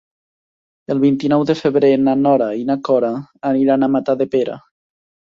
[0.93, 3.11] El vint-i-nou de febrer na Nora i na Cora
[3.51, 4.57] aniran a Matadepera.